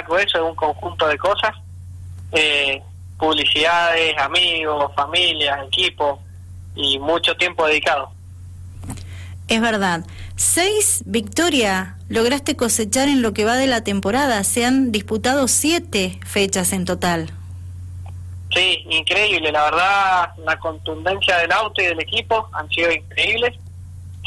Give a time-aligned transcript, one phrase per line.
[0.00, 1.52] eso, es un conjunto de cosas.
[2.32, 2.82] Eh,
[3.18, 6.20] publicidades, amigos, familia, equipo
[6.74, 8.10] y mucho tiempo dedicado.
[9.48, 10.04] Es verdad.
[10.34, 14.42] Seis victorias lograste cosechar en lo que va de la temporada.
[14.44, 17.30] Se han disputado siete fechas en total.
[18.52, 19.52] Sí, increíble.
[19.52, 23.58] La verdad, la contundencia del auto y del equipo han sido increíbles.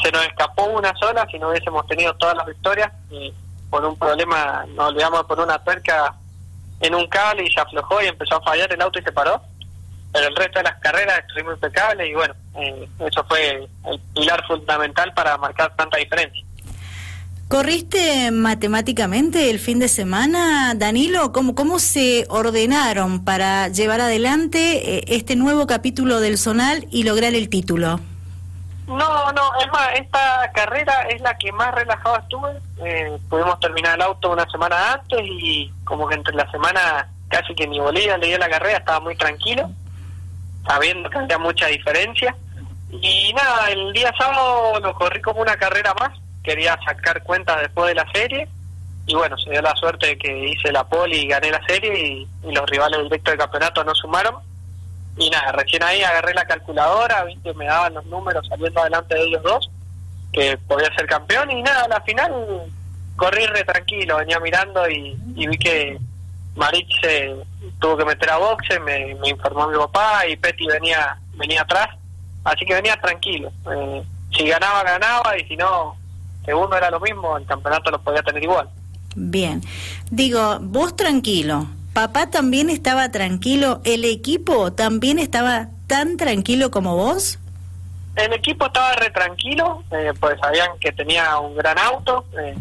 [0.02, 2.90] Se nos escapó una sola si no hubiésemos tenido todas las victorias.
[3.10, 3.32] Y
[3.70, 6.14] por un problema, nos olvidamos por una tuerca
[6.80, 9.40] en un cable y se aflojó y empezó a fallar el auto y se paró
[10.12, 14.44] pero el resto de las carreras estuvimos impecables y bueno, eh, eso fue el pilar
[14.46, 16.44] fundamental para marcar tanta diferencia.
[17.48, 21.32] ¿Corriste matemáticamente el fin de semana, Danilo?
[21.32, 27.34] ¿Cómo, cómo se ordenaron para llevar adelante eh, este nuevo capítulo del Zonal y lograr
[27.34, 28.00] el título?
[28.90, 32.52] No, no, es más, esta carrera es la que más relajado estuve.
[32.84, 37.54] Eh, pudimos terminar el auto una semana antes y como que entre la semana casi
[37.54, 39.70] que ni Bolivia le dio la carrera, estaba muy tranquilo
[40.66, 42.34] sabiendo que había mucha diferencia.
[42.90, 47.88] Y nada, el día sábado lo corrí como una carrera más, quería sacar cuentas después
[47.88, 48.48] de la serie
[49.06, 52.26] y bueno, se dio la suerte de que hice la pole y gané la serie
[52.44, 54.36] y, los rivales directos del campeonato no sumaron.
[55.20, 59.22] Y nada, recién ahí agarré la calculadora, viste, me daban los números saliendo adelante de
[59.22, 59.70] ellos dos,
[60.32, 62.32] que podía ser campeón y nada, a la final
[63.16, 65.98] corrí re tranquilo, venía mirando y vi que
[66.56, 67.36] Maritz se
[67.78, 71.88] tuvo que meter a boxe, me, informó mi papá y Petty venía venía atrás,
[72.44, 73.50] así que venía tranquilo.
[73.74, 74.02] Eh,
[74.36, 75.96] si ganaba, ganaba y si no,
[76.44, 78.68] segundo era lo mismo, el campeonato lo podía tener igual.
[79.16, 79.62] Bien,
[80.10, 87.38] digo, vos tranquilo, papá también estaba tranquilo, el equipo también estaba tan tranquilo como vos.
[88.16, 92.24] El equipo estaba re tranquilo, eh, pues sabían que tenía un gran auto.
[92.38, 92.56] Eh,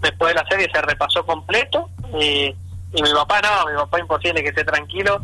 [0.00, 1.88] después de la serie se repasó completo.
[2.12, 2.54] y
[2.92, 5.20] mi papá no, mi papá imposible que esté tranquilo.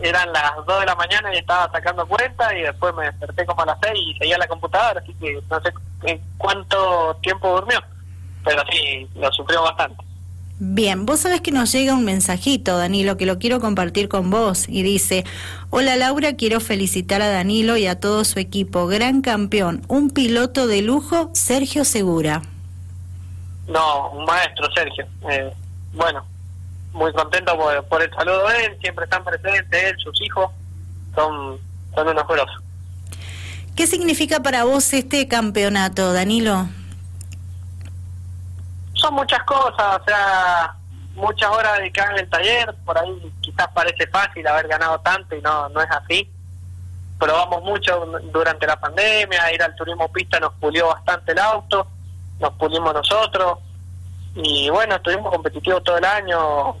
[0.00, 3.62] Eran las 2 de la mañana y estaba sacando cuenta y después me desperté como
[3.62, 5.72] a las 6 y seguía la computadora, así que no sé
[6.04, 7.78] en cuánto tiempo durmió,
[8.44, 10.05] pero sí, lo sufrió bastante.
[10.58, 14.66] Bien, vos sabés que nos llega un mensajito, Danilo, que lo quiero compartir con vos
[14.68, 15.24] y dice,
[15.68, 20.66] hola Laura, quiero felicitar a Danilo y a todo su equipo, gran campeón, un piloto
[20.66, 22.40] de lujo, Sergio Segura.
[23.68, 25.06] No, un maestro, Sergio.
[25.28, 25.52] Eh,
[25.92, 26.24] bueno,
[26.94, 27.52] muy contento
[27.90, 30.50] por, el saludo de él, siempre están presentes, él, sus hijos,
[31.14, 31.58] son,
[31.94, 32.62] son unos grosos.
[33.74, 36.66] ¿Qué significa para vos este campeonato, Danilo?
[39.06, 40.74] Son muchas cosas, o sea,
[41.14, 45.40] muchas horas dedicadas en el taller, por ahí quizás parece fácil haber ganado tanto y
[45.42, 46.28] no, no es así.
[47.16, 51.86] Probamos mucho durante la pandemia, ir al turismo pista nos pulió bastante el auto,
[52.40, 53.58] nos pulimos nosotros,
[54.34, 56.76] y bueno, estuvimos competitivos todo el año,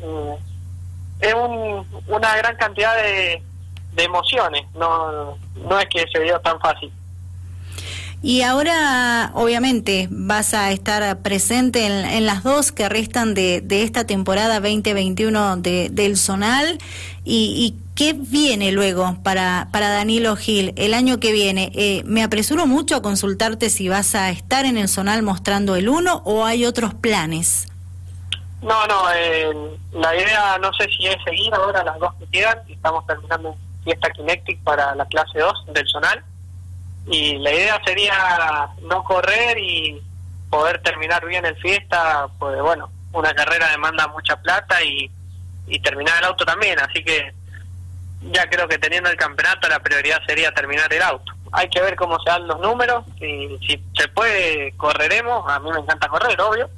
[0.00, 0.34] Mm,
[1.20, 1.34] es
[2.06, 3.42] una gran cantidad de,
[3.96, 6.92] emociones, no, no es que se dio tan fácil.
[8.24, 14.60] Y ahora, obviamente, vas a estar presente en, las dos que restan de, esta temporada
[14.60, 16.78] 2021 de, del Zonal.
[17.24, 21.72] ¿Y, qué viene luego para, para Danilo Gil el año que viene?
[21.74, 25.88] Eh, me apresuro mucho a consultarte si vas a estar en el Zonal mostrando el
[25.88, 27.66] uno o hay otros planes.
[28.62, 29.52] No, no, eh,
[29.92, 34.08] la idea no sé si es seguir ahora las dos que quedan, estamos terminando fiesta
[34.10, 36.24] Kinectic para la clase 2 del Zonal
[37.06, 40.00] y la idea sería no correr y
[40.50, 45.10] poder terminar bien el fiesta, pues bueno, una carrera demanda mucha plata y,
[45.82, 47.32] terminar el auto también, así que
[48.30, 51.32] ya creo que teniendo el campeonato la prioridad sería terminar el auto.
[51.50, 55.70] Hay que ver cómo se dan los números, y si se puede correremos, a mí
[55.72, 56.68] me encanta correr, obvio,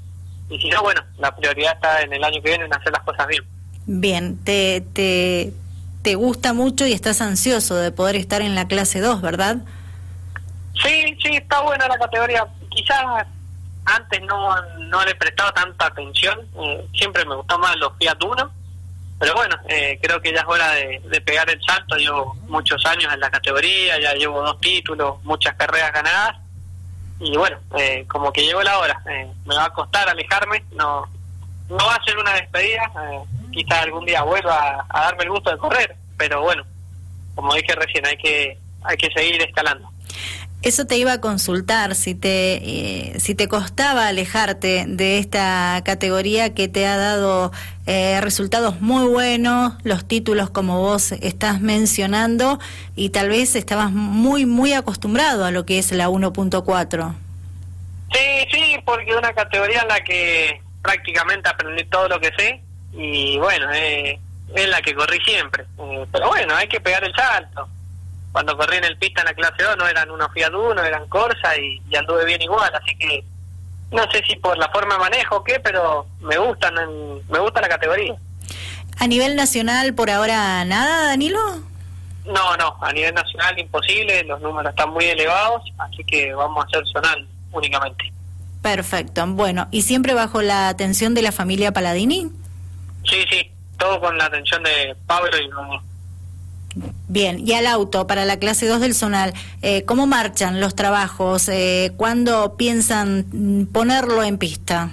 [0.49, 3.03] y si no, bueno, la prioridad está en el año que viene en hacer las
[3.03, 3.45] cosas bien.
[3.87, 5.53] Bien, te, te,
[6.03, 9.59] te gusta mucho y estás ansioso de poder estar en la clase 2, ¿verdad?
[10.83, 12.47] Sí, sí, está buena la categoría.
[12.71, 13.27] Quizás
[13.85, 18.23] antes no, no le he prestado tanta atención, eh, siempre me gustó más los Fiat
[18.25, 18.51] Uno,
[19.19, 22.85] pero bueno, eh, creo que ya es hora de, de, pegar el salto, llevo muchos
[22.87, 26.37] años en la categoría, ya llevo dos títulos, muchas carreras ganadas,
[27.21, 29.03] y bueno, eh, como que llegó la hora.
[29.11, 31.09] Eh, me va a costar alejarme, no
[31.69, 33.21] no va a ser una despedida, eh,
[33.51, 36.63] quizás algún día vuelva a, darme el gusto de correr, pero bueno,
[37.35, 39.89] como dije recién, hay que hay que seguir escalando.
[40.65, 46.55] Eso te iba a consultar, si te, eh, si te costaba alejarte de esta categoría
[46.55, 47.53] que te ha dado
[47.87, 52.59] eh, resultados muy buenos, los títulos como vos estás mencionando,
[52.97, 57.15] y tal vez estabas muy, muy acostumbrado a lo que es la 1.4.
[58.15, 62.63] Sí, sí, porque una categoría en la que prácticamente aprendí todo lo que sé
[62.95, 64.19] y bueno, eh,
[64.55, 65.65] es la que corrí siempre.
[65.79, 67.69] Eh, pero bueno, hay que pegar el salto.
[68.35, 71.07] Cuando corrí en el pista en la clase 2 no eran unos Fiat 1, eran
[71.07, 73.23] Corsa y, anduve bien igual, así que
[73.93, 76.75] no sé si por la forma de manejo o qué, pero me gustan,
[77.29, 78.17] me gusta la categoría.
[78.99, 81.39] ¿A nivel nacional por ahora nada, Danilo?
[82.25, 86.67] No, no, a nivel nacional imposible, los números están muy elevados, así que vamos a
[86.67, 88.13] hacer zonal únicamente.
[88.63, 92.33] Perfecto, bueno, ¿y siempre bajo la atención de la familia Paladini?
[93.09, 93.49] Sí, sí,
[93.79, 95.94] todo con la atención de Pablo y Bruno.
[97.15, 101.49] Bien, y al auto para la clase 2 del Zonal, eh, ¿cómo marchan los trabajos?
[101.49, 104.91] Eh, ¿Cuándo piensan ponerlo en pista?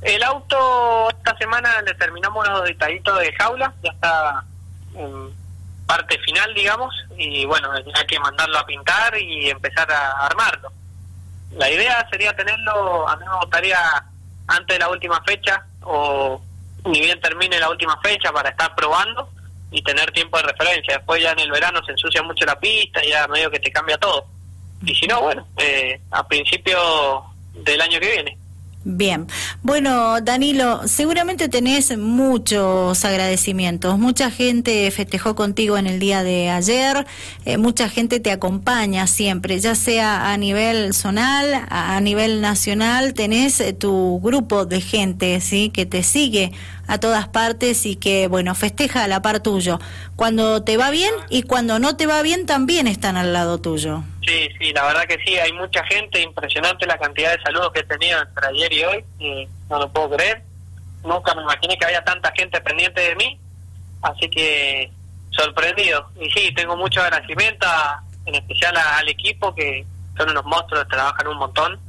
[0.00, 4.42] El auto, esta semana le terminamos los detallitos de jaula, ya está
[5.84, 10.72] parte final, digamos, y bueno, hay que mandarlo a pintar y empezar a armarlo.
[11.58, 13.76] La idea sería tenerlo, a mí me gustaría
[14.46, 16.40] antes de la última fecha, o
[16.86, 19.28] ni bien termine la última fecha para estar probando
[19.70, 20.96] y tener tiempo de referencia.
[20.96, 23.70] Después ya en el verano se ensucia mucho la pista y ya medio que te
[23.70, 24.26] cambia todo.
[24.84, 26.78] Y si no, bueno, eh, a principio
[27.52, 28.37] del año que viene.
[28.90, 29.26] Bien,
[29.62, 37.06] bueno Danilo, seguramente tenés muchos agradecimientos, mucha gente festejó contigo en el día de ayer,
[37.44, 43.60] eh, mucha gente te acompaña siempre, ya sea a nivel zonal, a, nivel nacional, tenés
[43.60, 45.68] eh, tu grupo de gente, ¿sí?
[45.68, 46.52] Que te sigue
[46.86, 49.78] a todas partes y que, bueno, festeja a la par tuyo.
[50.16, 54.02] Cuando te va bien y cuando no te va bien también están al lado tuyo.
[54.28, 57.80] Sí, sí, la verdad que sí, hay mucha gente, impresionante la cantidad de saludos que
[57.80, 59.04] he tenido entre ayer y hoy,
[59.70, 60.42] no lo puedo creer.
[61.02, 63.40] Nunca me imaginé que había tanta gente pendiente de mí,
[64.02, 64.92] así que
[65.30, 66.10] sorprendido.
[66.20, 67.66] Y sí, tengo mucho agradecimiento,
[68.26, 69.86] en especial al equipo, que
[70.18, 71.80] son unos monstruos, trabajan un montón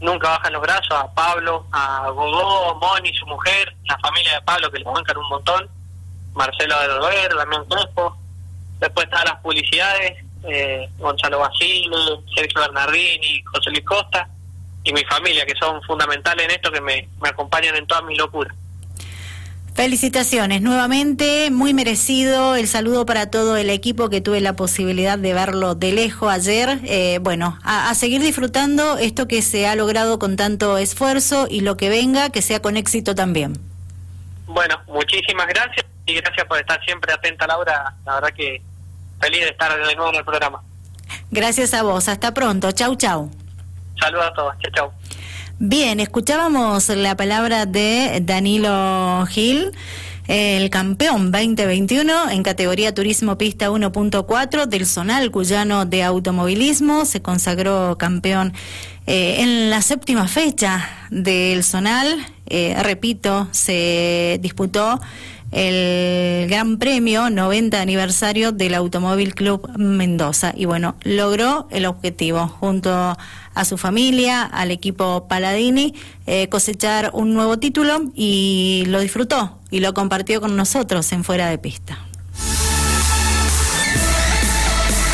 [0.00, 4.70] nunca bajan los brazos, a Pablo, a Gogó, Moni, su mujer, la familia de Pablo
[4.70, 5.68] que le bancan un montón,
[6.34, 8.16] Marcelo de Damián Crespo,
[8.78, 11.96] después están las publicidades, eh, Gonzalo Basile,
[12.34, 14.28] Sergio Bernardini, José Luis Costa,
[14.84, 18.18] y mi familia, que son fundamentales en esto, que me, me acompañan en todas mis
[18.18, 18.54] locuras.
[19.76, 25.34] Felicitaciones nuevamente, muy merecido el saludo para todo el equipo que tuve la posibilidad de
[25.34, 26.78] verlo de lejos ayer.
[26.84, 31.76] Eh, bueno, a, seguir disfrutando esto que se ha logrado con tanto esfuerzo y lo
[31.76, 33.58] que venga, que sea con éxito también.
[34.46, 37.94] Bueno, muchísimas gracias y gracias por estar siempre atenta, Laura.
[38.06, 38.62] La verdad que
[39.20, 40.62] feliz de estar de nuevo en el programa.
[41.30, 42.72] Gracias a vos, hasta pronto.
[42.72, 43.30] Chau, chau.
[44.00, 44.92] Saludos a todos, chau, chau.
[45.58, 49.72] Bien, escuchábamos la palabra de Danilo Gil
[50.28, 57.04] el campeón 2021 en categoría Turismo Pista 1.4 del Zonal Cuyano de Automovilismo.
[57.04, 58.52] Se consagró campeón
[59.06, 62.26] eh, en la séptima fecha del Zonal.
[62.46, 65.00] Eh, repito, se disputó
[65.52, 70.52] el Gran Premio 90 aniversario del Automóvil Club Mendoza.
[70.56, 75.94] Y bueno, logró el objetivo junto a su familia, al equipo Paladini,
[76.26, 81.48] eh, cosechar un nuevo título y lo disfrutó y lo compartió con nosotros en Fuera
[81.48, 82.05] de Pista.